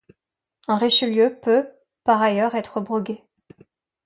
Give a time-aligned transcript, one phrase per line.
[0.67, 1.69] Un Richelieu peut,
[2.05, 3.23] par ailleurs, être brogué.